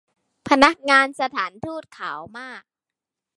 [0.49, 2.63] พนักงานสถานฑูต ขาวมาก